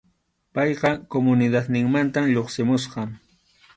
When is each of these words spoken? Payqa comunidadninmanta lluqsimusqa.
Payqa 0.57 0.91
comunidadninmanta 1.13 2.21
lluqsimusqa. 2.33 3.05